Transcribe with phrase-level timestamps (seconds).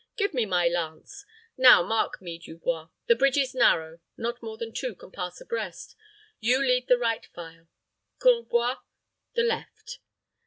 [0.17, 1.27] Give me my lance.
[1.57, 2.87] Now mark me, Dubois.
[3.05, 5.95] The bridge is narrow; not more than two can pass abreast.
[6.39, 7.67] You lead the right file,
[8.17, 8.77] Courbeboix
[9.35, 9.99] the left.